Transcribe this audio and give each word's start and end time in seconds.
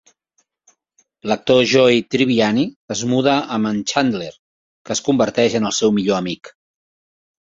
L'actor 1.31 1.59
Joey 1.73 1.99
Tribbiani 2.15 2.63
es 2.95 3.03
muda 3.11 3.35
amb 3.57 3.71
en 3.73 3.77
Chandler, 3.91 4.31
que 4.89 4.95
es 4.97 5.05
converteix 5.09 5.59
en 5.61 5.71
el 5.71 5.75
seu 5.83 5.95
millor 5.99 6.19
amic. 6.25 6.51